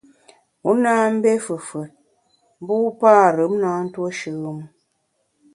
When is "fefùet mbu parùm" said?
1.45-3.53